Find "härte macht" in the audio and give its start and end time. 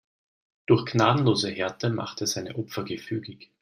1.51-2.21